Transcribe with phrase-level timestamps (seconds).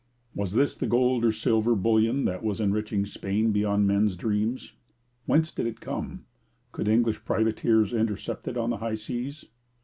[0.33, 4.73] Was this the gold and silver bullion that was enriching Spain beyond men's dreams?
[5.27, 6.25] Whence did it come?
[6.71, 9.45] Could English privateers intercept it on the high seas?